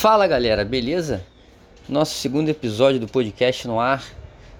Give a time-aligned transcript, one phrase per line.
[0.00, 1.22] Fala galera, beleza?
[1.86, 4.02] Nosso segundo episódio do podcast no ar.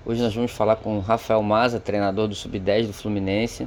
[0.05, 3.67] Hoje nós vamos falar com o Rafael Maza, treinador do Sub-10 do Fluminense.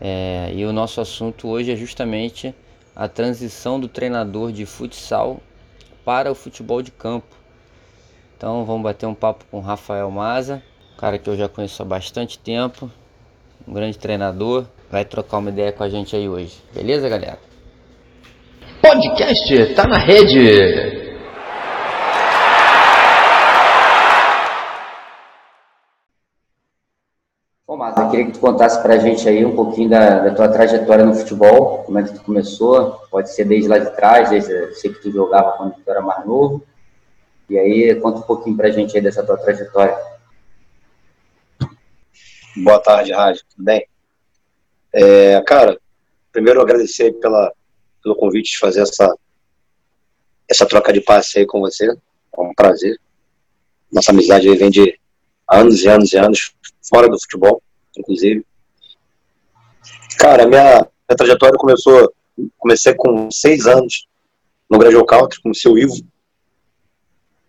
[0.00, 2.54] É, e o nosso assunto hoje é justamente
[2.94, 5.40] a transição do treinador de futsal
[6.04, 7.34] para o futebol de campo.
[8.36, 10.62] Então vamos bater um papo com o Rafael Maza,
[10.96, 12.88] cara que eu já conheço há bastante tempo,
[13.66, 14.64] um grande treinador.
[14.88, 16.62] Vai trocar uma ideia com a gente aí hoje.
[16.72, 17.45] Beleza, galera?
[18.86, 20.38] Podcast tá na rede.
[27.66, 30.48] Bom, Márcio, eu queria que tu contasse pra gente aí um pouquinho da, da, tua
[30.48, 34.72] trajetória no futebol, como é que tu começou, pode ser desde lá de trás, desde,
[34.76, 36.64] sei que tu jogava quando tu era mais novo,
[37.50, 39.98] e aí conta um pouquinho pra gente aí dessa tua trajetória.
[42.58, 43.84] Boa tarde, Rádio, tudo bem?
[44.92, 45.76] É, cara,
[46.30, 47.52] primeiro agradecer pela,
[48.06, 49.12] pelo convite de fazer essa,
[50.48, 51.88] essa troca de passe aí com você.
[51.88, 53.00] É um prazer.
[53.90, 54.96] Nossa amizade aí vem de
[55.50, 56.54] anos e anos e anos,
[56.88, 57.60] fora do futebol,
[57.96, 58.46] inclusive.
[60.18, 62.12] Cara, minha, minha trajetória começou,
[62.58, 64.06] comecei com seis anos
[64.70, 65.96] no Gradual Country, com o seu Ivo.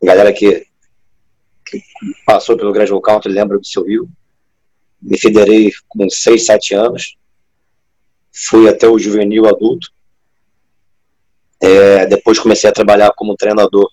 [0.01, 0.65] A galera que,
[1.65, 1.83] que
[2.25, 4.09] passou pelo Gradual Country lembra do seu Ivo.
[4.99, 7.15] Me federei com seis, sete anos.
[8.31, 9.95] Fui até o juvenil adulto.
[11.67, 13.91] É, depois comecei a trabalhar como treinador.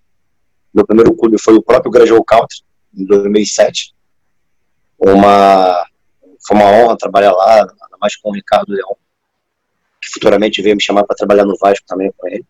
[0.72, 2.60] Meu primeiro clube foi o próprio Gradual Country,
[2.96, 3.92] em 2007.
[4.96, 5.84] Uma,
[6.46, 8.96] foi uma honra trabalhar lá, ainda mais com o Ricardo Leão,
[10.00, 12.46] que futuramente veio me chamar para trabalhar no Vasco também com ele.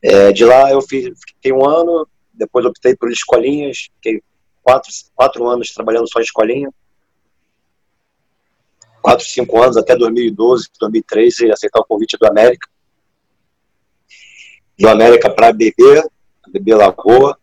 [0.00, 4.22] É, de lá eu fiz, fiquei um ano, depois optei por escolinhas, fiquei
[4.62, 6.70] quatro, quatro anos trabalhando só em escolinha.
[9.00, 12.71] Quatro, cinco anos, até 2012, 2013, aceitar o convite do América
[14.78, 16.04] do América para beber,
[16.48, 17.38] beber Lagoa,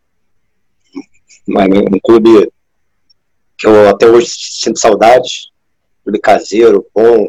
[1.48, 2.52] um clube
[3.58, 5.52] que eu até hoje sinto saudades,
[6.04, 7.28] clube caseiro, bom,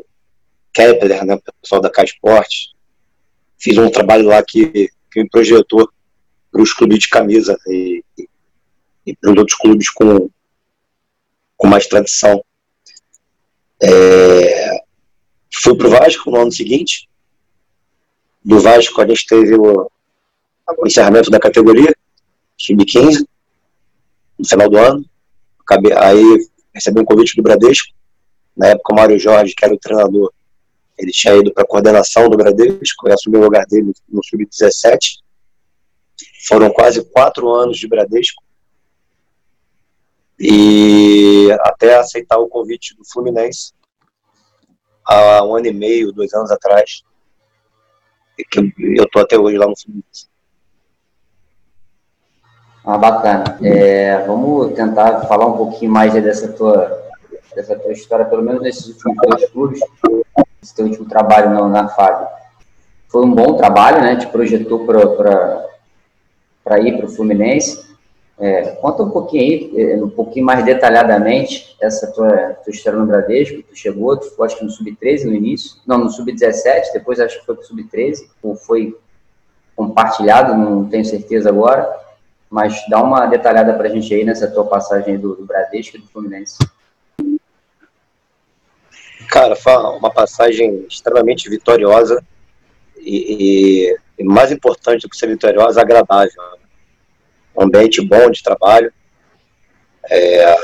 [0.73, 2.05] Kepler, né, pessoal da K.
[3.59, 5.91] Fiz um trabalho lá que, que me projetou
[6.51, 8.29] para os clubes de camisa e, e,
[9.07, 10.31] e para os outros clubes com,
[11.57, 12.43] com mais tradição.
[13.83, 14.81] É,
[15.53, 17.10] fui para o Vasco no ano seguinte.
[18.45, 19.91] Do Vasco a gente teve o,
[20.87, 21.95] encerramento da categoria,
[22.57, 23.29] time 15,
[24.39, 25.05] no final do ano.
[25.61, 27.89] Acabei, aí recebi um convite do Bradesco.
[28.57, 30.33] Na época, o Mário Jorge, que era o treinador,
[30.99, 35.19] ele tinha ido para a coordenação do Bradesco, eu assumi o lugar dele no Sub-17.
[36.47, 38.43] Foram quase quatro anos de Bradesco.
[40.39, 43.73] E até aceitar o convite do Fluminense,
[45.07, 47.03] há um ano e meio, dois anos atrás,
[48.51, 50.29] que eu estou até hoje lá no Fluminense.
[52.85, 53.59] Ah, bacana.
[53.63, 57.13] É, vamos tentar falar um pouquinho mais dessa tua,
[57.55, 59.81] dessa tua história, pelo menos nesses últimos dois clubes,
[60.63, 62.27] esse teu último trabalho na, na FAB.
[63.09, 64.17] Foi um bom trabalho, né?
[64.17, 67.90] Te projetou para ir para o Fluminense.
[68.41, 73.63] É, conta um pouquinho é, um pouquinho mais detalhadamente, essa tua, tua história no Bradesco.
[73.63, 77.41] Tu chegou, tu ficou acho que no Sub-13 no início, não, no Sub-17, depois acho
[77.41, 78.97] que foi para o Sub-13, ou foi
[79.77, 82.01] compartilhado, não tenho certeza agora
[82.51, 86.01] mas dá uma detalhada para a gente aí nessa tua passagem do, do Bradesco e
[86.01, 86.59] do Fluminense.
[89.29, 89.57] Cara,
[89.97, 92.21] uma passagem extremamente vitoriosa
[92.97, 96.33] e, e, mais importante do que ser vitoriosa, agradável.
[97.57, 98.93] Um ambiente bom de trabalho.
[100.09, 100.55] É,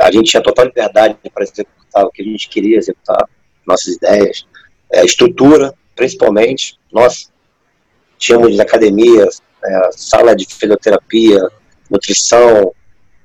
[0.00, 3.28] a gente tinha total liberdade para executar o que a gente queria executar,
[3.66, 4.46] nossas ideias.
[4.92, 6.78] É, estrutura, principalmente.
[6.92, 7.30] Nós
[8.16, 11.40] tínhamos academias, é, sala de fisioterapia,
[11.90, 12.72] nutrição,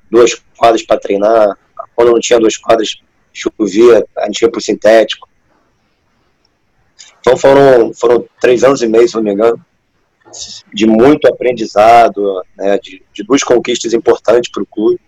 [0.09, 1.57] duas quadras para treinar.
[1.95, 2.97] Quando não tinha duas quadras,
[3.31, 5.27] chovia, a gente ia para o sintético.
[7.19, 9.63] Então foram, foram três anos e meio, se não me engano,
[10.73, 14.99] de muito aprendizado, né, de, de duas conquistas importantes para o clube.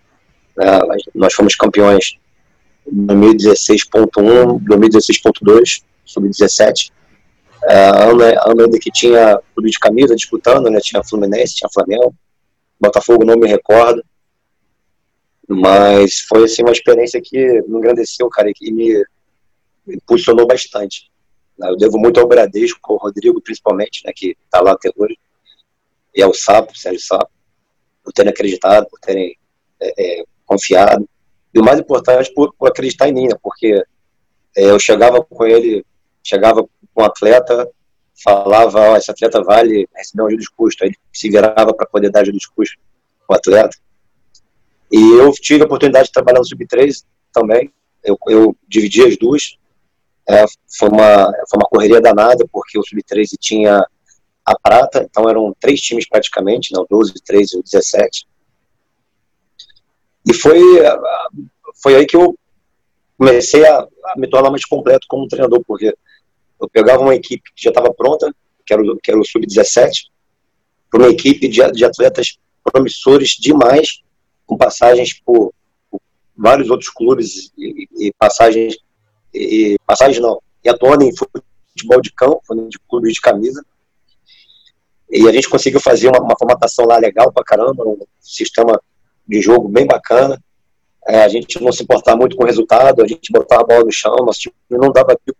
[0.56, 0.66] Né,
[1.14, 2.18] nós fomos campeões
[2.86, 6.92] em 2016.1, 2016.2, sub-17.
[7.68, 10.78] É, ano, ano ainda que tinha clube de camisa disputando, né?
[10.80, 12.14] Tinha Fluminense, tinha Flamengo,
[12.80, 14.04] Botafogo não me recordo.
[15.48, 19.04] Mas foi assim uma experiência que me engrandeceu, cara, e que me
[19.88, 21.10] impulsionou bastante.
[21.58, 25.18] Eu devo muito ao Bradesco, ao Rodrigo principalmente, né, que está lá até hoje,
[26.14, 27.30] e ao Sapo, Sérgio Sapo,
[28.04, 29.36] por terem acreditado, por terem
[29.80, 31.08] é, é, confiado.
[31.54, 33.82] E o mais importante, por, por acreditar em mim, né, porque
[34.56, 35.84] é, eu chegava com ele,
[36.22, 36.66] chegava
[36.96, 37.68] um atleta,
[38.22, 42.10] falava, esse atleta vale receber uma ajuda de custo, aí ele se virava para poder
[42.10, 42.78] dar ajuda de custo
[43.28, 43.76] o atleta.
[44.90, 47.72] E eu tive a oportunidade de trabalhar no Sub-3 também,
[48.04, 49.58] eu, eu dividi as duas,
[50.28, 50.44] é,
[50.78, 53.86] foi, uma, foi uma correria danada, porque o Sub-13 tinha
[54.44, 58.26] a prata, então eram três times praticamente, né, o 12, o 13 e o 17.
[60.28, 60.60] E foi,
[61.82, 62.36] foi aí que eu
[63.16, 65.96] comecei a, a me tornar mais completo como treinador, porque
[66.60, 68.34] eu pegava uma equipe que já estava pronta,
[68.64, 70.08] que era o, que era o Sub-17,
[70.90, 74.02] para uma equipe de, de atletas promissores demais,
[74.46, 75.52] com passagens por,
[75.90, 76.00] por
[76.36, 78.76] vários outros clubes e, e passagens,
[79.32, 83.64] e, passagens não, e atuando em futebol de campo, de clubes de camisa.
[85.10, 88.80] E a gente conseguiu fazer uma, uma formatação lá legal pra caramba, um sistema
[89.26, 90.42] de jogo bem bacana.
[91.06, 93.84] É, a gente não se importava muito com o resultado, a gente botava a bola
[93.84, 95.38] no chão, nosso time não dava bico,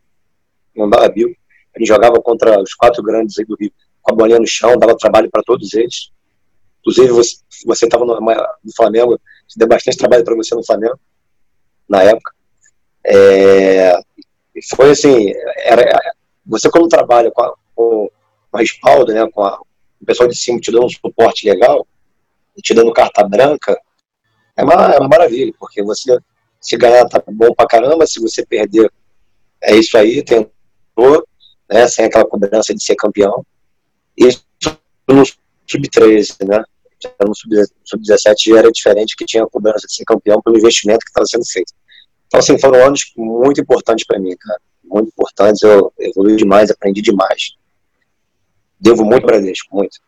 [0.74, 1.34] não dava bico.
[1.74, 4.78] A gente jogava contra os quatro grandes aí do Rio, com a bolinha no chão,
[4.78, 6.12] dava trabalho para todos eles.
[6.80, 7.08] Inclusive,
[7.66, 9.20] você estava no, no, Flamengo,
[9.56, 10.98] deu bastante trabalho para você no Flamengo,
[11.88, 12.32] na época.
[13.08, 13.96] É,
[14.74, 15.84] foi assim, era,
[16.44, 18.10] você quando trabalha com, a, com
[18.52, 19.60] o respaldo, né, com a,
[20.00, 21.86] o pessoal de cima te dando um suporte legal,
[22.62, 23.78] te dando carta branca,
[24.56, 26.18] é uma, é uma maravilha, porque você,
[26.60, 28.90] se ganhar, tá bom pra caramba, se você perder,
[29.62, 31.24] é isso aí, tentou,
[31.70, 33.44] né, sem aquela cobrança de ser campeão.
[34.16, 34.44] Isso
[35.08, 36.64] no sub-13, né?
[37.24, 41.10] no sub-17 já era diferente, que tinha a cobrança de ser campeão pelo investimento que
[41.10, 41.72] estava sendo feito.
[42.26, 44.60] Então, assim, foram anos muito importantes para mim, cara.
[44.84, 47.56] Muito importantes, eu evolui demais, aprendi demais.
[48.78, 49.98] Devo muito para Bradesco, muito.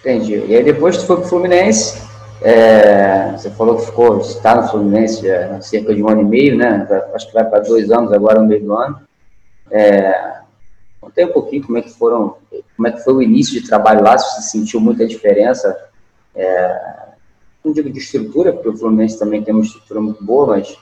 [0.00, 0.36] Entendi.
[0.46, 2.00] E aí depois tu foi pro Fluminense,
[2.42, 6.56] é, você falou que ficou, está no Fluminense há cerca de um ano e meio,
[6.56, 6.86] né?
[7.14, 9.00] Acho que vai para dois anos agora no meio do ano.
[9.70, 10.36] É,
[11.06, 12.36] Conta um pouquinho como é que foram,
[12.76, 15.76] como é que foi o início de trabalho lá, se você sentiu muita diferença,
[16.34, 17.05] é,
[17.66, 20.78] não digo de estrutura, porque o Fluminense também tem uma estrutura muito boa, mas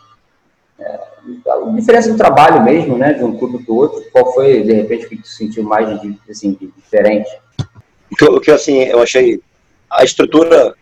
[0.79, 1.01] é,
[1.49, 4.73] a diferença do trabalho mesmo, né, de um clube para o outro, qual foi, de
[4.73, 7.31] repente, o que você sentiu mais de, assim, de diferente?
[8.13, 9.41] O que, que, assim, eu achei,
[9.91, 10.75] a estrutura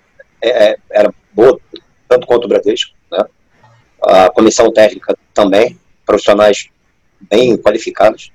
[0.43, 1.59] é, é, era boa,
[2.09, 3.25] tanto quanto o Bradesco, né,
[4.03, 6.69] a comissão técnica também, profissionais
[7.31, 8.33] bem qualificados,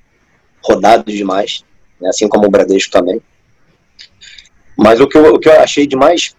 [0.64, 1.66] rodado demais,
[2.00, 3.22] né, assim como o Bradesco também.
[4.78, 6.36] Mas o que, eu, o que eu achei de mais,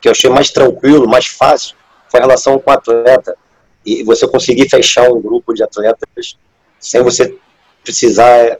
[0.00, 1.76] que eu achei mais tranquilo, mais fácil,
[2.08, 3.36] foi a relação com o atleta.
[3.84, 6.36] E você conseguir fechar um grupo de atletas
[6.78, 7.36] sem você
[7.82, 8.58] precisar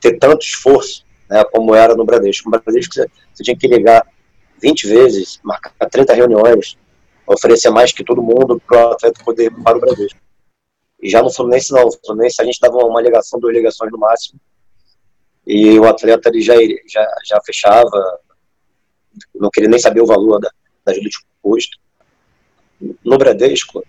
[0.00, 2.50] ter tanto esforço, né, como era no Bradesco.
[2.50, 3.08] No Bradesco você,
[3.42, 4.06] tinha que ligar
[4.60, 6.76] 20 vezes, marcar 30 reuniões,
[7.26, 10.18] oferecer mais que todo mundo para o atleta poder para o Bradesco.
[11.00, 13.98] E já no Fluminense não, no Fluminense a gente dava uma ligação, duas ligações no
[13.98, 14.40] máximo,
[15.46, 16.54] e o atleta ele já,
[16.86, 18.20] já, já fechava,
[19.34, 20.50] não queria nem saber o valor da,
[20.84, 21.78] da ajuda de custo.
[23.04, 23.84] No Bradesco,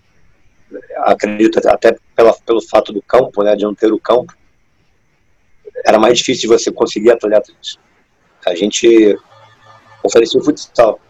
[0.98, 4.34] acredito até pela, pelo fato do campo, né, de não ter o campo,
[5.84, 7.78] era mais difícil de você conseguir atletas.
[8.46, 9.18] A gente
[10.02, 11.00] oferecia o futsal,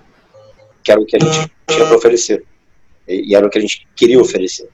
[0.82, 2.44] que era o que a gente tinha para oferecer,
[3.06, 4.68] e, e era o que a gente queria oferecer.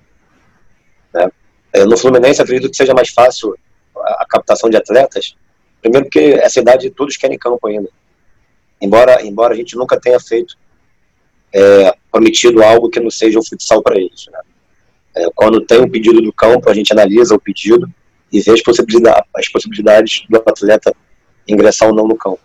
[1.13, 1.29] Né?
[1.73, 3.57] É, no Fluminense, acredito que seja mais fácil
[3.97, 5.37] a, a captação de atletas,
[5.81, 7.89] primeiro porque essa idade todos querem campo ainda.
[8.81, 10.57] Embora, embora a gente nunca tenha feito,
[11.53, 14.27] é, prometido algo que não seja o futsal para eles.
[14.31, 14.41] Né?
[15.17, 17.89] É, quando tem um pedido do campo, a gente analisa o pedido
[18.33, 20.95] e vê as possibilidades, as possibilidades do atleta
[21.49, 22.41] ingressar ou não no campo.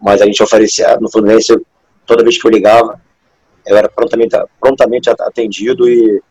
[0.00, 1.56] Mas a gente oferecia, no Fluminense,
[2.06, 3.00] toda vez que eu ligava,
[3.66, 6.22] eu era prontamente, prontamente atendido e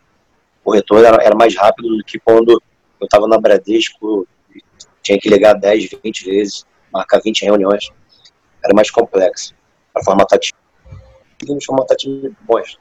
[0.64, 2.62] o retorno era, era mais rápido do que quando
[3.00, 4.28] eu estava na Bradesco,
[5.02, 7.90] tinha que ligar 10, 20 vezes, marcar 20 reuniões.
[8.64, 9.56] Era mais complexo
[9.94, 10.60] para time.
[11.48, 12.78] Vamos formatar time bons.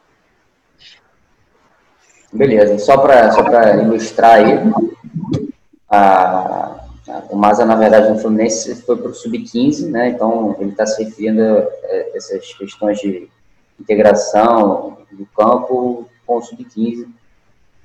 [2.32, 3.42] Beleza, só para só
[3.80, 4.58] ilustrar aí,
[5.88, 10.08] a, a, o Maza, na verdade, no Fluminense foi para o Sub-15, né?
[10.08, 11.66] Então ele está se referindo a
[12.14, 13.30] essas questões de
[13.80, 17.08] integração do campo com o Sub-15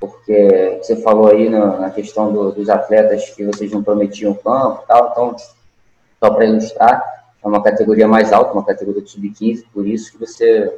[0.01, 4.81] porque você falou aí na, na questão do, dos atletas que vocês não prometiam campo
[4.83, 5.35] e tal, então,
[6.19, 10.17] só para ilustrar, é uma categoria mais alta, uma categoria de sub-15, por isso que
[10.17, 10.71] você,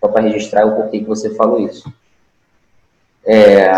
[0.00, 1.92] só para registrar o porquê que você falou isso.
[3.26, 3.70] É,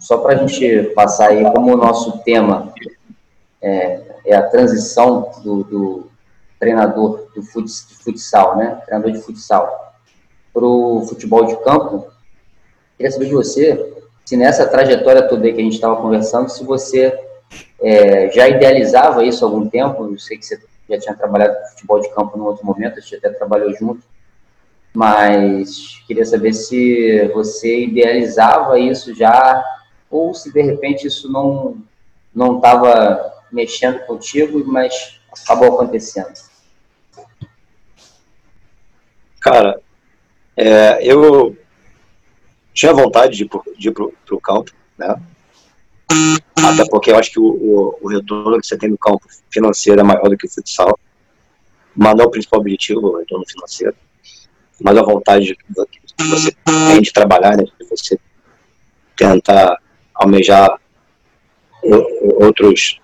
[0.00, 2.72] só para a gente passar aí, como o nosso tema
[3.60, 6.06] é, é a transição do, do
[6.58, 9.94] treinador do futsal, né, treinador de futsal,
[10.52, 12.06] para o futebol de campo,
[12.96, 13.94] queria saber de você
[14.24, 17.18] se nessa trajetória toda que a gente estava conversando, se você
[17.80, 20.10] é, já idealizava isso há algum tempo?
[20.10, 20.58] Eu sei que você
[20.88, 24.02] já tinha trabalhado com futebol de campo em outro momento, a gente até trabalhou junto,
[24.92, 29.64] mas queria saber se você idealizava isso já
[30.10, 31.82] ou se de repente isso não
[32.34, 36.34] não estava mexendo contigo, mas acabou acontecendo.
[39.40, 39.80] Cara,
[40.56, 41.56] é, eu
[42.72, 45.14] tinha vontade de ir, pro, pro campo, né?
[46.56, 50.00] Até porque eu acho que o, o, o, retorno que você tem no campo financeiro
[50.00, 50.98] é maior do que o futsal.
[51.96, 53.94] Mas não é o principal objetivo, o retorno financeiro.
[54.82, 57.64] Mas a vontade que você tem de trabalhar, né?
[57.64, 58.18] De você
[59.16, 59.78] tentar
[60.14, 60.78] almejar
[62.40, 63.00] outros,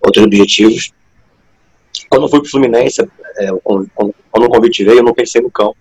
[0.00, 0.92] outros objetivos.
[2.08, 3.02] Quando eu fui para o Fluminense,
[3.36, 5.76] é, quando, quando o convite veio, eu não pensei no campo.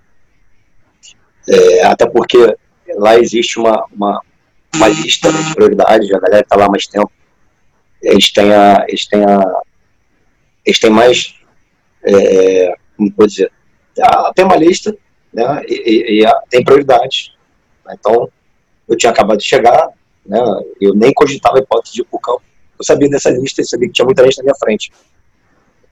[1.49, 2.55] É, até porque
[2.95, 4.21] lá existe uma, uma,
[4.75, 7.11] uma lista de prioridades, a galera está lá há mais tempo.
[8.01, 9.61] Eles têm, a, eles têm, a,
[10.65, 11.35] eles têm mais,
[12.03, 13.51] é, como pode dizer,
[14.35, 14.95] tem uma lista
[15.33, 17.33] né, e, e, e tem prioridades.
[17.89, 18.29] Então,
[18.87, 19.89] eu tinha acabado de chegar,
[20.25, 20.39] né,
[20.79, 22.43] eu nem cogitava a hipótese de ir para o campo.
[22.77, 24.91] Eu sabia dessa lista e sabia que tinha muita gente na minha frente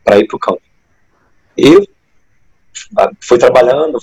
[0.03, 0.61] para ir para o campo.
[1.57, 1.89] E
[3.21, 3.97] fui trabalhando,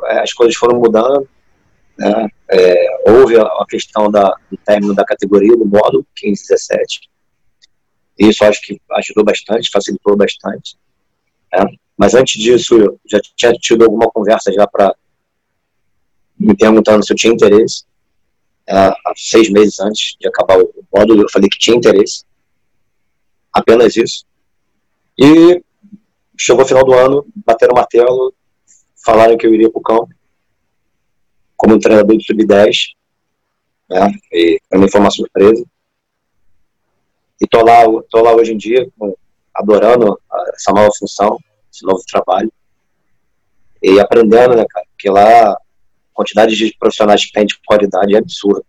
[0.00, 1.28] as coisas foram mudando,
[1.98, 2.28] né?
[2.50, 7.10] É, houve a, questão da, do término da categoria, do módulo 15, 17.
[8.18, 10.76] Isso acho que ajudou bastante, facilitou bastante.
[11.52, 11.64] Né?
[11.96, 14.94] Mas antes disso, eu já tinha tido alguma conversa já para
[16.38, 17.84] me perguntando se eu tinha interesse.
[18.66, 22.24] É, há seis meses antes de acabar o módulo, eu falei que tinha interesse.
[23.52, 24.24] Apenas isso.
[25.18, 25.62] E
[26.38, 28.34] chegou o final do ano, bateram o martelo,
[29.04, 30.08] falaram que eu iria para o campo
[31.62, 32.96] como treinador do Sub-10,
[33.88, 34.12] né?
[34.32, 35.64] E para mim foi uma surpresa.
[37.40, 38.90] E tô lá, tô lá hoje em dia,
[39.54, 40.20] adorando
[40.54, 41.38] essa nova função,
[41.72, 42.52] esse novo trabalho.
[43.80, 44.86] E aprendendo, né, cara?
[44.90, 45.58] Porque lá a
[46.12, 48.64] quantidade de profissionais que tem de qualidade é absurda.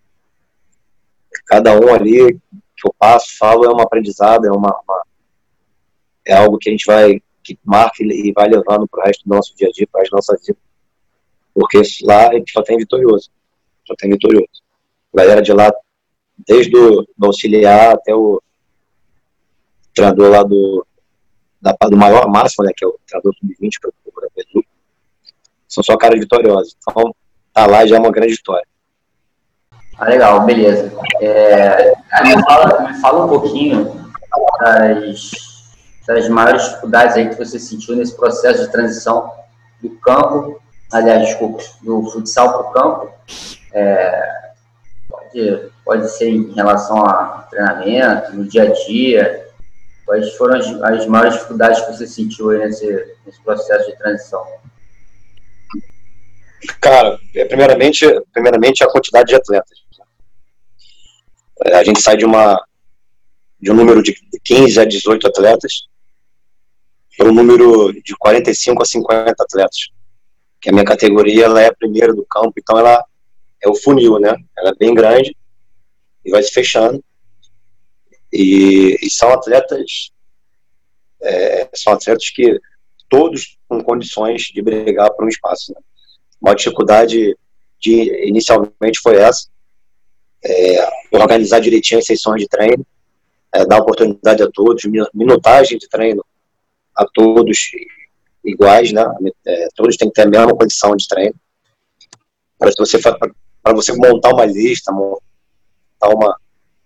[1.48, 2.40] Cada um ali
[2.76, 5.04] que eu passo, falo, é um aprendizado, é uma, uma
[6.26, 9.36] é algo que a gente vai, que marca e vai levando para o resto do
[9.36, 10.73] nosso dia a dia, para as nossas vidas
[11.54, 13.30] porque lá a gente só tem vitorioso.
[13.86, 14.48] Só tem vitorioso.
[15.14, 15.72] A galera de lá,
[16.48, 18.42] desde o auxiliar até o
[19.94, 20.86] treinador lá do,
[21.62, 23.94] da, do maior máximo, né, que é o treinador sub-20, que é o
[25.74, 26.76] são só caras vitoriosos.
[26.80, 27.16] Então,
[27.52, 28.66] tá lá já é uma grande vitória.
[29.98, 30.92] Ah, legal, beleza.
[31.20, 31.94] É,
[32.24, 34.12] me, fala, me fala um pouquinho
[34.60, 35.32] das,
[36.06, 39.32] das maiores dificuldades aí que você sentiu nesse processo de transição
[39.82, 40.62] do campo
[40.94, 43.14] aliás, desculpa, do futsal para o campo,
[43.74, 44.52] é,
[45.10, 49.48] pode, pode ser em relação a treinamento, no dia a dia,
[50.06, 54.46] quais foram as, as maiores dificuldades que você sentiu aí nesse, nesse processo de transição?
[56.80, 59.84] Cara, é, primeiramente, primeiramente a quantidade de atletas.
[61.66, 62.64] É, a gente sai de uma
[63.60, 65.88] de um número de 15 a 18 atletas
[67.18, 69.93] para um número de 45 a 50 atletas
[70.64, 73.06] que a minha categoria ela é a primeira do campo, então ela
[73.62, 74.34] é o funil, né?
[74.58, 75.36] Ela é bem grande
[76.24, 77.04] e vai se fechando.
[78.32, 80.12] E, e são atletas
[81.22, 82.60] é, são atletas que
[83.10, 85.74] todos com condições de brigar por um espaço.
[85.74, 85.82] Né?
[86.42, 87.38] Uma dificuldade
[87.80, 89.48] de inicialmente foi essa,
[90.46, 92.86] é, organizar direitinho as sessões de treino,
[93.54, 96.26] é, dar oportunidade a todos, minutagem de treino
[96.96, 97.72] a todos
[98.44, 99.04] iguais, né?
[99.46, 101.36] É, todos têm que ter a mesma condição de treino.
[102.58, 103.00] Para você,
[103.76, 106.38] você montar uma lista, montar uma,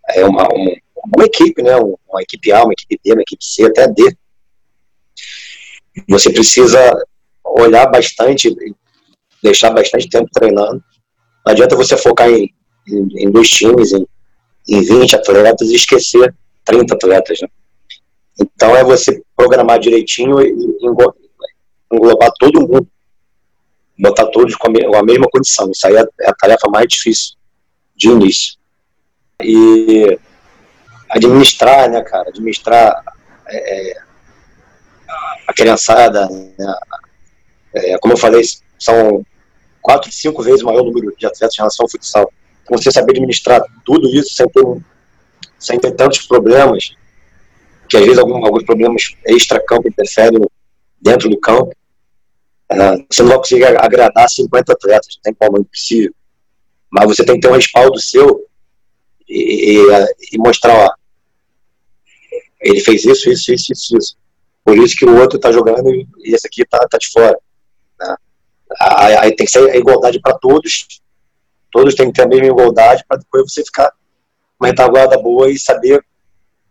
[0.09, 0.71] é uma, uma,
[1.15, 1.75] uma, equipe, né?
[1.77, 4.15] Uma equipe A, uma equipe B, uma equipe C, até D.
[6.09, 6.79] Você precisa
[7.43, 8.55] olhar bastante,
[9.41, 10.83] deixar bastante tempo treinando.
[11.45, 12.53] Não adianta você focar em,
[12.87, 14.05] em, em dois times, em,
[14.69, 16.33] em 20 atletas e esquecer
[16.65, 17.47] 30 atletas, né?
[18.39, 20.51] Então é você programar direitinho e,
[21.91, 22.87] englobar todo mundo,
[23.97, 25.71] botar todos com a mesma condição.
[25.71, 27.35] Isso aí é, é a tarefa mais difícil
[27.95, 28.57] de início.
[29.41, 30.19] E
[31.09, 33.03] administrar, né, cara, administrar
[33.47, 33.97] é, é
[35.47, 36.75] a criançada, né,
[37.73, 38.41] é, como eu falei,
[38.77, 39.25] são
[39.81, 42.31] quatro, cinco vezes maior número de atletas em relação ao futsal.
[42.63, 44.63] Então, você saber administrar tudo isso sem ter,
[45.57, 46.93] sem ter tantos problemas,
[47.87, 50.41] que às vezes alguns, alguns problemas extra-campo interferem
[51.01, 51.73] dentro do campo.
[52.71, 56.13] Uh, você não vai conseguir agradar 50 atletas, não tem como, é impossível.
[56.89, 58.45] Mas você tem que ter um respaldo seu
[59.27, 60.93] e, e, e mostrar, ó,
[62.59, 64.17] ele fez isso, isso, isso, isso, isso.
[64.63, 67.37] Por isso que o outro está jogando e esse aqui está tá de fora.
[67.99, 68.15] Né?
[68.79, 70.99] Aí tem que ser a igualdade para todos,
[71.71, 73.93] todos têm que ter a mesma igualdade para depois você ficar
[74.59, 76.03] uma retaguarda boa e saber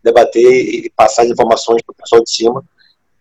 [0.02, 2.64] debater e passar as informações para o pessoal de cima,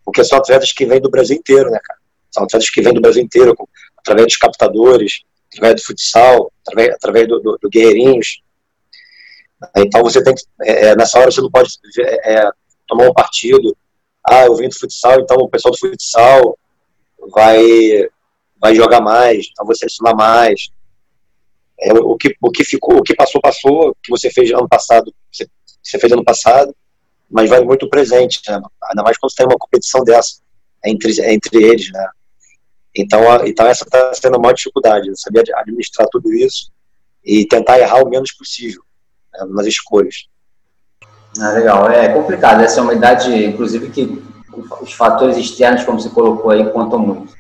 [0.06, 2.00] porque são atletas que vêm do Brasil inteiro, né, cara?
[2.32, 3.56] São atletas que vêm do Brasil inteiro,
[3.98, 8.42] através dos captadores, através do futsal, através, através do, do, do Guerreirinhos.
[9.76, 11.70] Então você tem que, é, é, nessa hora você não pode
[12.00, 12.50] é, é,
[12.88, 13.76] tomar um partido,
[14.24, 16.58] ah, eu vim do futsal, então o pessoal do futsal
[17.32, 18.08] vai,
[18.60, 20.70] vai jogar mais, então você ensinar mais.
[21.80, 24.68] É, o, que, o que ficou, o que passou, passou, o que você fez ano
[24.68, 25.48] passado, você,
[25.84, 26.76] você fez ano passado,
[27.30, 28.62] mas vai muito presente, né?
[28.90, 30.36] ainda mais quando tem uma competição dessa
[30.86, 32.08] entre, entre eles, né?
[32.96, 36.72] Então, então essa está sendo a maior dificuldade, saber administrar tudo isso
[37.24, 38.82] e tentar errar o menos possível
[39.34, 40.28] né, nas escolhas.
[41.40, 42.62] Ah, legal, é complicado.
[42.62, 44.24] Essa é uma idade, inclusive, que
[44.82, 47.36] os fatores externos, como você colocou aí, contam muito.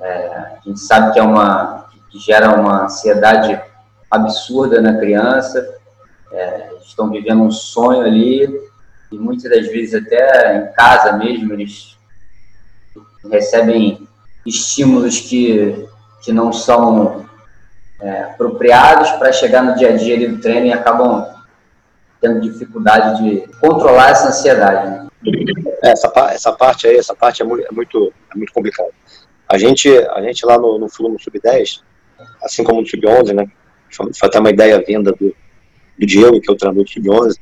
[0.00, 3.60] É, a gente sabe que é uma que gera uma ansiedade
[4.10, 5.78] absurda na criança.
[6.32, 8.48] É, estão vivendo um sonho ali
[9.10, 11.98] e muitas das vezes até em casa mesmo eles
[13.30, 14.06] recebem
[14.46, 15.86] estímulos que,
[16.22, 17.26] que não são
[18.00, 21.26] é, apropriados para chegar no dia a dia ali do treino e acabam
[22.20, 24.90] tendo dificuldade de controlar essa ansiedade.
[24.90, 25.08] Né?
[25.82, 28.90] Essa, essa parte aí, essa parte é muito, é muito, é muito complicada.
[29.48, 31.80] A gente, a gente lá no, no Flumo Sub-10,
[32.42, 33.46] assim como no Sub-11, né,
[33.90, 35.34] foi até uma ideia vinda do,
[35.98, 37.36] do Diego, que é o treinador do Sub-11,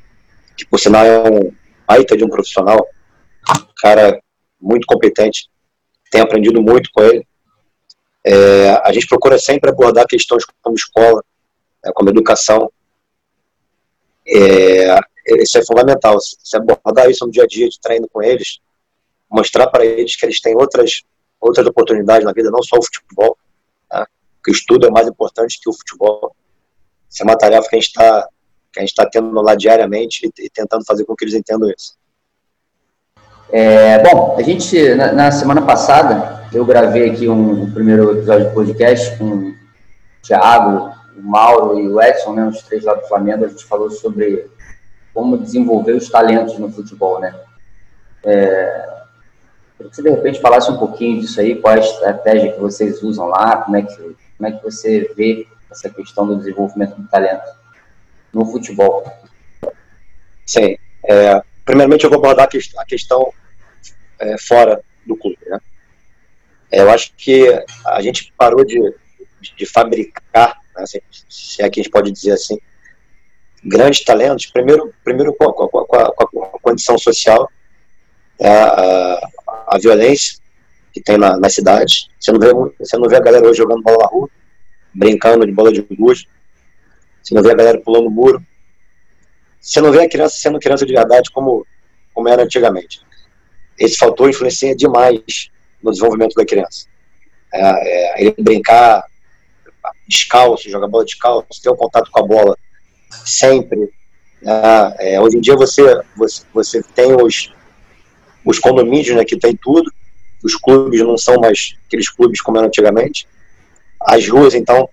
[0.57, 1.53] que por sinal é um
[1.89, 2.87] baita de um profissional,
[3.81, 4.21] cara
[4.61, 5.49] muito competente,
[6.11, 7.27] tem aprendido muito com ele.
[8.25, 11.25] É, a gente procura sempre abordar questões como escola,
[11.83, 12.71] né, como educação.
[14.27, 14.99] É,
[15.43, 16.19] isso é fundamental.
[16.21, 18.59] Se abordar isso no dia a dia de treino com eles,
[19.31, 21.03] mostrar para eles que eles têm outras,
[21.41, 23.39] outras oportunidades na vida, não só o futebol,
[23.89, 24.07] tá?
[24.45, 26.35] que o estudo é mais importante que o futebol.
[27.11, 28.29] Isso é uma tarefa que a gente está
[28.79, 31.97] que a gente está tendo lá diariamente e, tentando fazer com que eles entendam isso.
[33.51, 38.49] É, bom, a gente, na, na, semana passada, eu gravei aqui um, um, primeiro episódio
[38.49, 39.55] de podcast com o
[40.23, 43.45] Thiago, o Mauro e o Edson, né, os três lá do Flamengo.
[43.45, 44.49] A gente falou sobre
[45.13, 47.35] como desenvolver os talentos no futebol, né?
[48.23, 48.99] É,
[49.77, 52.61] queria que você, de repente, falasse um pouquinho disso aí, qual é a estratégia que
[52.61, 56.95] vocês usam lá, como é que, como é que você vê essa questão do desenvolvimento
[56.97, 57.58] do talento
[58.33, 59.05] no futebol.
[60.47, 60.77] Sim.
[61.05, 63.33] É, primeiramente, eu vou abordar a questão
[64.19, 65.39] é, fora do clube.
[65.47, 65.61] Né?
[66.71, 67.47] É, eu acho que
[67.87, 68.79] a gente parou de,
[69.57, 72.59] de fabricar, né, se, se é que a gente pode dizer assim,
[73.65, 77.51] grandes talentos, primeiro, primeiro com, a, com, a, com a condição social,
[78.39, 79.31] é, a,
[79.69, 80.39] a, violência
[80.93, 82.09] que tem na, na cidade.
[82.19, 84.31] Você não, vê, você não vê a galera hoje jogando bola na rua,
[84.95, 86.29] brincando de bola de gude.
[87.29, 88.43] Você não vê a galera pulando muro.
[89.61, 91.67] Você não vê a criança sendo criança de verdade como,
[92.15, 93.07] como era antigamente
[93.79, 95.51] esse fator influencia demais
[95.83, 96.87] no desenvolvimento da criança.
[97.55, 99.05] É, é, ele brincar
[100.07, 102.57] descalço, jogar bola descalço, ter um contato com a bola
[103.25, 103.91] sempre.
[104.43, 104.95] Né?
[104.99, 105.83] É, hoje em dia você,
[106.17, 107.53] você, você tem os,
[108.45, 109.91] os condomínios né, que tem tudo,
[110.43, 113.27] os clubes não são mais aqueles clubes como eram antigamente.
[114.01, 114.89] As ruas, então,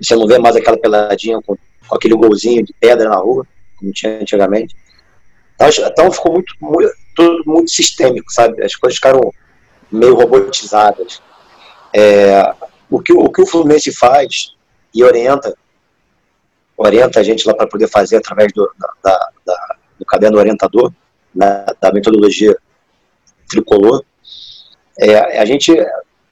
[0.00, 1.56] você não vê mais aquela peladinha com,
[1.88, 3.46] com aquele golzinho de pedra na rua,
[3.78, 4.74] como tinha antigamente.
[5.54, 8.62] Então, então ficou muito, muito tudo muito sistêmico, sabe?
[8.62, 9.32] As coisas ficaram
[9.90, 11.22] meio robotizadas.
[11.92, 12.54] É,
[12.90, 14.52] o, que, o que o Fluminense faz
[14.94, 15.56] e orienta,
[16.76, 18.70] orienta a gente lá para poder fazer através do,
[19.02, 20.92] da, da, do caderno orientador,
[21.34, 22.56] na, da metodologia
[23.48, 24.04] tricolor,
[24.98, 25.72] é, a gente,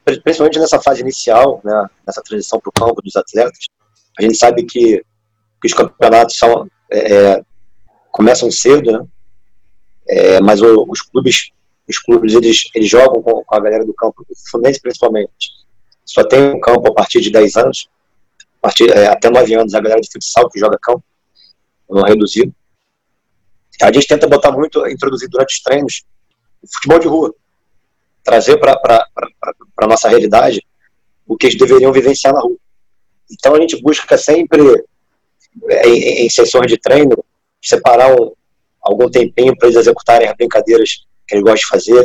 [0.05, 3.65] principalmente nessa fase inicial, né, nessa transição para o campo dos atletas,
[4.17, 5.03] a gente sabe que,
[5.61, 7.41] que os campeonatos são, é, é
[8.11, 9.05] começam cedo, né,
[10.07, 11.49] é, mas o, os clubes,
[11.89, 14.25] os clubes eles, eles jogam com, a galera do campo,
[14.81, 15.29] principalmente.
[16.05, 17.89] Só tem um campo a partir de 10 anos,
[18.61, 21.03] a partir, é, até 9 anos a galera de futsal que joga campo,
[21.89, 22.53] no reduzido.
[23.81, 26.03] A gente tenta botar muito, introduzir durante os treinos,
[26.73, 27.35] futebol de rua.
[28.25, 28.75] Trazer para
[29.77, 30.61] a nossa realidade
[31.25, 32.57] o que eles deveriam vivenciar na rua.
[33.31, 34.61] Então a gente busca sempre,
[35.69, 37.15] é, em, em sessões de treino,
[37.63, 38.33] separar um,
[38.81, 42.03] algum tempinho para eles executarem as brincadeiras que eles gostam de fazer,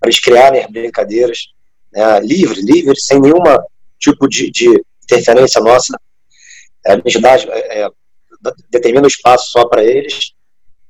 [0.00, 1.48] para eles criarem as brincadeiras
[1.92, 3.62] né, livre, livre, sem nenhuma
[3.98, 5.98] tipo de, de interferência nossa.
[6.86, 7.90] A gente dá, é, é
[8.70, 10.36] determina o espaço só para eles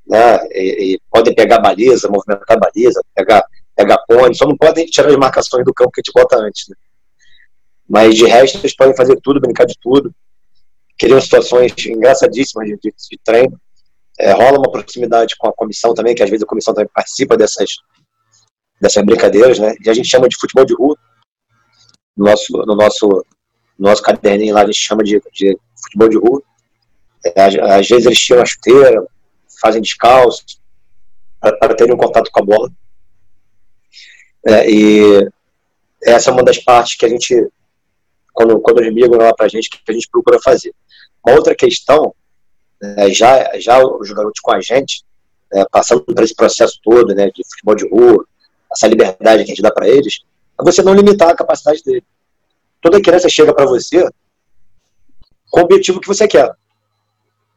[0.06, 0.38] né?
[0.52, 3.44] E, e podem pegar baliza, movimentar baliza, pegar,
[3.76, 6.68] pegar cone, só não podem tirar as marcações do campo que a gente bota antes,
[6.68, 6.76] né?
[7.88, 10.12] Mas de resto, eles podem fazer tudo, brincar de tudo.
[10.98, 13.60] Criam situações engraçadíssimas de, de, de treino.
[14.18, 17.36] É, rola uma proximidade com a comissão também, que às vezes a comissão também participa
[17.36, 17.68] dessas,
[18.80, 19.74] dessas brincadeiras, né?
[19.84, 20.96] E a gente chama de futebol de rua.
[22.16, 23.06] No nosso, no nosso,
[23.78, 26.42] no nosso caderninho lá a gente chama de, de futebol de rua.
[27.24, 29.06] É, às, às, vezes eles tiram a chuteira,
[29.60, 30.42] fazem descalço,
[31.38, 32.70] para terem um contato com a bola.
[34.46, 35.28] É, e
[36.04, 37.50] essa é uma das partes que a gente
[38.36, 40.74] quando, quando eles ligam lá para a gente, que a gente procura fazer.
[41.26, 42.14] Uma outra questão,
[42.82, 45.02] é, já, já os garotos com a gente,
[45.54, 48.26] é, passando por esse processo todo né, de futebol de rua,
[48.70, 50.20] essa liberdade que a gente dá para eles,
[50.60, 52.04] é você não limitar a capacidade dele.
[52.82, 54.06] Toda criança chega para você
[55.50, 56.50] com o objetivo que você quer.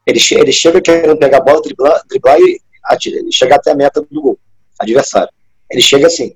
[0.06, 3.74] Ele, ele chega querendo pegar a bola, driblar, driblar e atirar, ele chegar até a
[3.74, 4.38] meta do gol,
[4.78, 5.32] adversário.
[5.70, 6.34] Ele chega assim.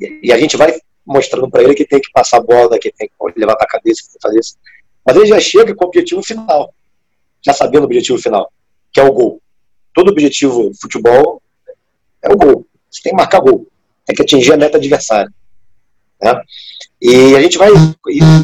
[0.00, 3.08] E a gente vai mostrando para ele que tem que passar a bola, que tem
[3.08, 4.56] que levantar a cabeça, que tem que fazer isso.
[5.04, 6.72] Mas ele já chega com o objetivo final,
[7.44, 8.52] já sabendo o objetivo final,
[8.92, 9.42] que é o gol.
[9.92, 11.42] Todo objetivo futebol
[12.22, 12.66] é o gol.
[12.90, 13.66] Você tem que marcar gol,
[14.06, 15.32] tem que atingir a meta adversária.
[16.22, 16.42] Né?
[17.00, 17.70] E a gente vai,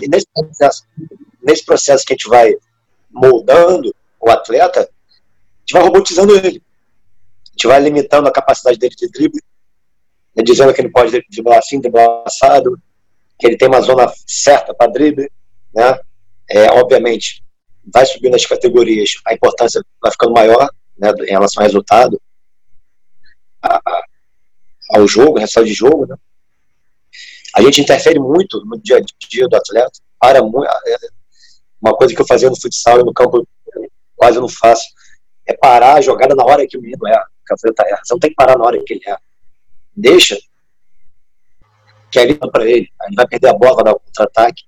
[0.08, 0.84] nesse, processo,
[1.42, 2.54] nesse processo que a gente vai
[3.10, 4.84] moldando o atleta, a
[5.60, 6.62] gente vai robotizando ele.
[7.46, 9.42] A gente vai limitando a capacidade dele de drible,
[10.36, 12.78] né, dizendo que ele pode driblar assim, driblar assado,
[13.38, 15.30] que ele tem uma zona certa para drible,
[15.74, 15.98] né?
[16.48, 17.42] É, obviamente,
[17.92, 20.68] vai subindo as categorias, a importância vai ficando maior,
[20.98, 22.20] né, em relação ao resultado,
[23.62, 24.04] a, a,
[24.94, 26.16] ao jogo, resultado de jogo, né?
[27.54, 30.96] A gente interfere muito no dia a dia do atleta, para muito, é,
[31.80, 33.46] uma coisa que eu fazia no futsal e no campo
[34.14, 34.84] quase não faço,
[35.46, 38.00] é parar a jogada na hora que o menino erra, que o atleta erra.
[38.04, 39.20] Você não tem que parar na hora que ele erra
[39.96, 40.36] deixa,
[42.10, 44.62] que ali para ele, ele vai perder a bola, vai contra-ataque.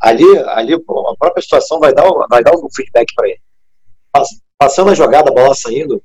[0.00, 3.40] Ali, ali a própria situação vai dar, vai dar um feedback para ele.
[4.58, 6.02] Passando a jogada, a bola saindo,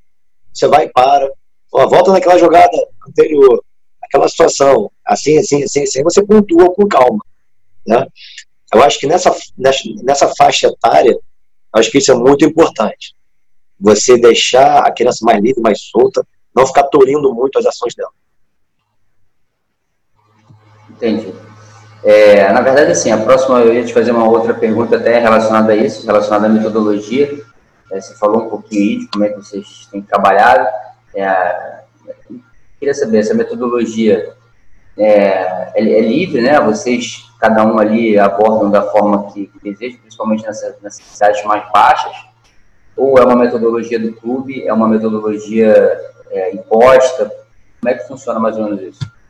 [0.54, 1.30] você vai e para,
[1.72, 3.64] volta naquela jogada anterior,
[4.02, 7.24] aquela situação, assim, assim, assim, assim, você pontua com calma.
[7.88, 8.06] Né?
[8.74, 9.36] Eu acho que nessa,
[10.04, 11.18] nessa, faixa etária,
[11.74, 13.16] acho que isso é muito importante.
[13.80, 18.12] Você deixar a criança mais livre, mais solta, não ficar torindo muito as ações dela.
[21.02, 21.34] Entendi.
[22.04, 25.72] É, na verdade, assim, a próxima eu ia te fazer uma outra pergunta até relacionada
[25.72, 27.44] a isso, relacionada à metodologia.
[27.92, 30.68] É, você falou um pouquinho de como é que vocês têm trabalhado.
[31.16, 31.82] É,
[32.80, 34.34] queria saber, essa metodologia
[34.98, 36.60] é, é, é, livre, né?
[36.60, 42.14] Vocês, cada um ali, abordam da forma que, deseja, principalmente nessas, nessas mais baixas?
[42.96, 47.32] Ou é uma metodologia do clube, é uma metodologia é, imposta?
[47.80, 49.21] Como é que funciona mais ou menos isso?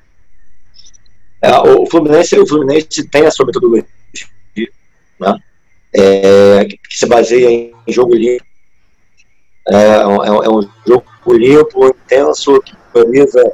[1.41, 3.87] É, o, Fluminense, o Fluminense tem a sua metodologia,
[5.19, 5.39] né?
[5.93, 8.45] É, que se baseia em jogo limpo.
[9.67, 13.53] É, é, é um jogo limpo, intenso, que prioriza,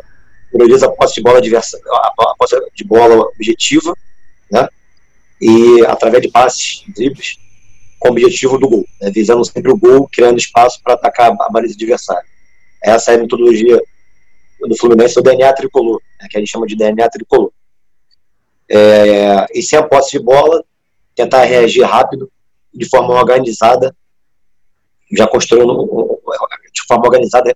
[0.52, 3.94] prioriza a posse de bola diversa, a posse de bola objetiva,
[4.52, 4.68] né?
[5.40, 7.38] E através de passes, dribles,
[8.00, 9.10] com o objetivo do gol, né?
[9.12, 12.26] visando sempre o gol, criando espaço para atacar a baliza adversária.
[12.84, 13.82] Essa é a metodologia
[14.60, 16.28] do Fluminense, o DNA tricolor, né?
[16.30, 17.52] que a gente chama de DNA tricolor
[18.70, 20.64] é, e sem a posse de bola,
[21.16, 22.32] tentar reagir rápido,
[22.74, 23.96] de forma organizada,
[25.12, 26.20] já construindo
[26.74, 27.56] de forma organizada,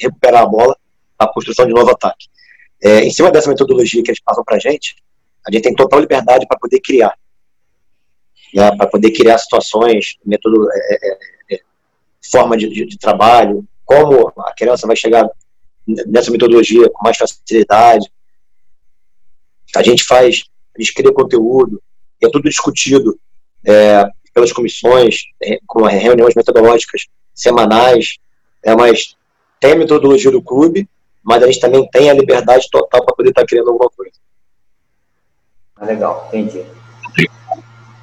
[0.00, 0.76] recuperar a bola,
[1.18, 2.26] a construção de novo ataque.
[2.82, 4.96] É, em cima dessa metodologia que eles passam para a gente,
[5.46, 7.16] a gente tem total liberdade para poder criar,
[8.54, 11.60] né, para poder criar situações, metodo, é, é, é,
[12.30, 15.28] forma de, de, de trabalho, como a criança vai chegar
[16.06, 18.10] nessa metodologia com mais facilidade,
[19.76, 20.44] a gente faz,
[20.76, 21.82] a gente cria conteúdo,
[22.22, 23.18] é tudo discutido
[23.66, 24.04] é,
[24.34, 27.02] pelas comissões, é, com reuniões metodológicas
[27.34, 28.18] semanais,
[28.62, 29.16] é, mas
[29.60, 30.88] tem a metodologia do clube,
[31.22, 34.12] mas a gente também tem a liberdade total para poder estar tá criando alguma coisa.
[35.76, 36.64] Ah, legal, entendi.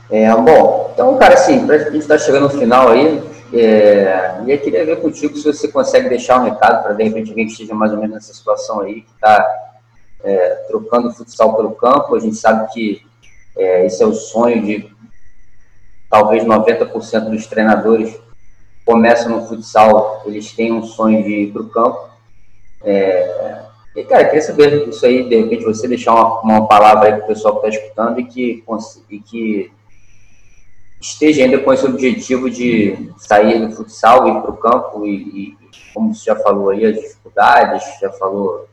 [0.10, 3.22] É, bom, então, cara, assim, a gente estar tá chegando no final aí,
[3.54, 7.30] é, e eu queria ver contigo se você consegue deixar um recado para, de repente,
[7.30, 9.65] alguém que esteja mais ou menos nessa situação aí, que está
[10.26, 12.16] é, trocando futsal pelo campo.
[12.16, 13.02] A gente sabe que
[13.56, 14.92] é, esse é o sonho de
[16.10, 18.20] talvez 90% dos treinadores
[18.86, 22.10] começam no futsal, eles têm um sonho de ir para o campo.
[22.84, 23.64] É,
[23.96, 27.24] e, cara, queria saber isso aí, de repente, você deixar uma, uma palavra aí para
[27.24, 28.64] o pessoal que está escutando e que,
[29.10, 29.72] e que
[31.02, 35.58] esteja ainda com esse objetivo de sair do futsal, ir para o campo e, e
[35.94, 38.68] como você já falou aí, as dificuldades, já falou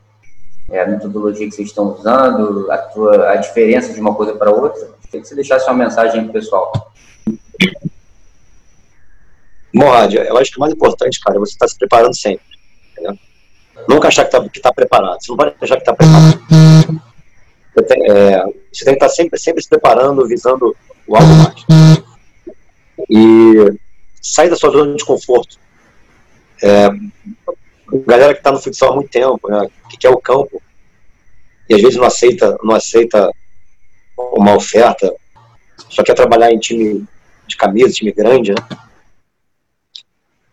[0.73, 4.49] é, a metodologia que vocês estão usando, a, tua, a diferença de uma coisa para
[4.49, 4.89] outra.
[5.03, 6.91] Queria que você deixasse uma mensagem para o pessoal.
[9.71, 12.43] Morad, eu acho que o mais importante, cara, é você estar tá se preparando sempre.
[12.91, 13.15] Entendeu?
[13.87, 15.23] Nunca achar que está tá preparado.
[15.23, 17.01] Você não pode achar que está preparado.
[17.75, 20.75] Você tem, é, você tem que estar tá sempre, sempre se preparando, visando
[21.07, 21.65] o algo mais.
[23.09, 23.77] E
[24.21, 25.59] sair da sua zona de conforto.
[26.63, 26.89] É,
[27.99, 30.61] galera que está no futsal há muito tempo, né, que quer o campo,
[31.69, 33.31] e às vezes não aceita, não aceita
[34.17, 35.13] uma oferta,
[35.89, 37.05] só quer trabalhar em time
[37.47, 38.57] de camisa, time grande, né?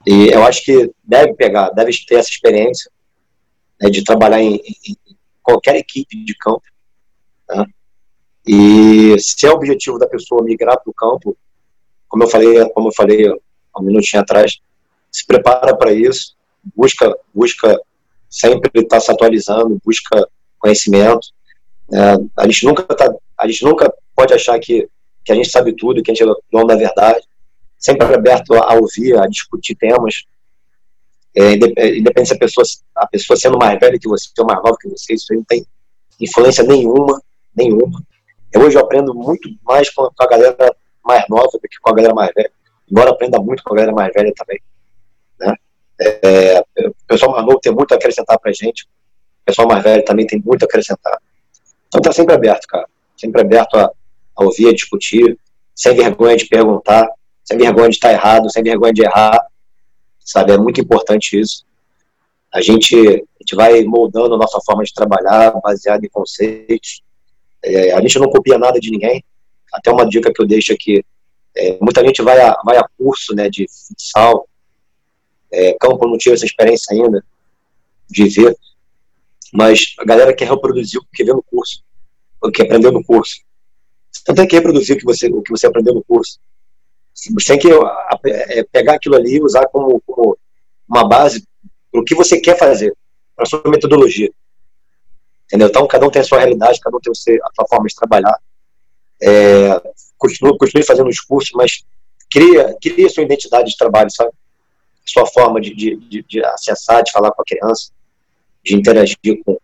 [0.07, 2.91] E eu acho que deve pegar, deve ter essa experiência
[3.81, 4.97] né, de trabalhar em, em,
[5.43, 6.63] qualquer equipe de campo.
[7.49, 7.67] Né?
[8.47, 11.37] E se é o objetivo da pessoa migrar para o campo,
[12.09, 14.59] como eu falei, como eu falei há um minutinho atrás,
[15.13, 16.35] se prepara para isso,
[16.77, 17.81] busca, busca
[18.29, 21.29] sempre estar tá se atualizando, busca conhecimento.
[21.93, 24.89] É, a gente nunca tá, a gente nunca pode achar que,
[25.25, 27.23] que a gente sabe tudo, que a gente é dono da verdade.
[27.79, 30.25] Sempre aberto a, ouvir, a discutir temas.
[31.35, 34.77] É, independente se a pessoa, a pessoa sendo mais velha que você ou mais nova
[34.79, 35.65] que você, isso aí não tem
[36.21, 37.21] influência nenhuma,
[37.57, 38.03] nenhuma.
[38.53, 41.95] Eu hoje eu aprendo muito mais com a galera mais nova do que com a
[41.95, 42.51] galera mais velha.
[42.91, 44.61] Embora aprenda muito com a galera mais velha também.
[46.01, 46.19] Né?
[46.23, 48.85] É, o pessoal mais novo tem muito a acrescentar pra gente.
[49.43, 51.19] O pessoal mais velho também tem muito a acrescentar.
[51.89, 52.87] Então tá sempre aberto, cara.
[53.17, 53.91] Sempre aberto a,
[54.37, 55.39] a ouvir, a discutir,
[55.75, 57.09] sem vergonha de perguntar,
[57.45, 59.47] sem vergonha de estar errado, sem vergonha de errar.
[60.19, 61.65] Sabe, é muito importante isso.
[62.53, 67.03] A gente, a gente vai moldando a nossa forma de trabalhar baseado em conceitos.
[67.63, 69.25] É, a gente não copia nada de ninguém.
[69.73, 71.05] Até uma dica que eu deixo aqui.
[71.57, 74.49] É, muita gente vai a, vai a curso né, de futsal,
[75.53, 77.25] é, campo não tive essa experiência ainda
[78.09, 78.57] de ver,
[79.53, 81.83] mas a galera quer reproduzir o que vê no curso,
[82.43, 83.41] o que aprendeu no curso.
[84.11, 86.39] Você tem que reproduzir o que você, o que você aprendeu no curso.
[87.15, 87.69] Você tem que
[88.29, 90.37] é, pegar aquilo ali e usar como, como
[90.89, 91.45] uma base
[91.91, 92.95] para o que você quer fazer,
[93.37, 94.31] para sua metodologia.
[95.47, 95.69] Entendeu?
[95.69, 97.15] Então, cada um tem a sua realidade, cada um tem a
[97.55, 98.39] sua forma de trabalhar.
[99.21, 99.83] É,
[100.17, 101.85] continue, continue fazendo os cursos, mas
[102.31, 104.33] cria, cria sua identidade de trabalho, sabe?
[105.05, 107.91] Sua forma de, de, de, acessar, de falar com a criança,
[108.65, 109.57] de interagir com,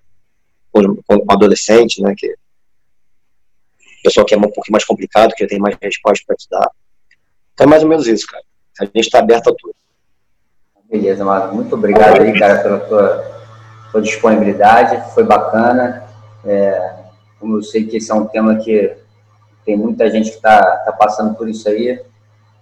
[0.73, 2.15] com, o adolescente, né?
[2.17, 6.49] Que o pessoal que é um pouquinho mais complicado, que tem mais respostas para te
[6.51, 6.71] dar.
[7.55, 8.43] Então é mais ou menos isso, cara.
[8.81, 9.75] A gente está aberto a tudo.
[10.91, 11.55] Beleza, Marcos.
[11.55, 13.43] Muito obrigado aí, cara, pela tua,
[13.91, 15.15] tua disponibilidade.
[15.15, 16.07] Foi bacana.
[16.45, 16.95] É,
[17.41, 18.97] como eu sei que esse é um tema que
[19.65, 22.01] tem muita gente que está tá passando por isso aí.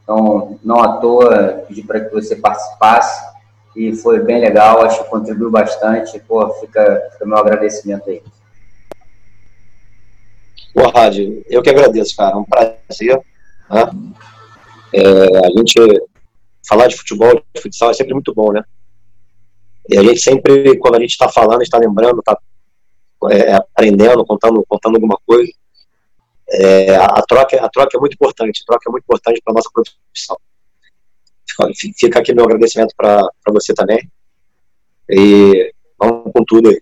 [0.04, 3.34] Então, não à toa, pedi para que você participasse
[3.74, 6.20] e foi bem legal, acho que contribuiu bastante.
[6.20, 8.22] Pô, fica, fica meu agradecimento aí.
[10.74, 13.18] Boa, Rádio, eu que agradeço, cara, um prazer.
[13.70, 14.12] Né?
[14.92, 15.74] É, a gente
[16.68, 18.62] falar de futebol, de futsal é sempre muito bom, né?
[19.88, 22.38] E a gente sempre, quando a gente está falando, está lembrando, está
[23.30, 25.50] é, aprendendo, contando, contando alguma coisa.
[26.50, 29.54] É, a, troca, a troca é muito importante, a troca é muito importante para a
[29.54, 30.36] nossa profissão.
[31.98, 34.10] Fica aqui meu agradecimento para você também.
[35.08, 36.80] E vamos com tudo aí.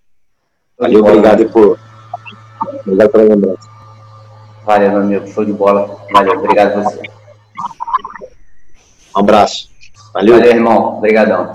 [0.78, 1.78] Valeu, obrigado por.
[2.80, 3.68] Obrigado pela lembrança.
[4.64, 5.26] Valeu, meu amigo.
[5.28, 6.04] Show de bola.
[6.12, 7.02] Valeu, obrigado a você.
[9.14, 9.70] Um abraço.
[10.14, 10.36] Valeu.
[10.36, 10.98] Valeu, irmão.
[10.98, 11.52] Obrigadão.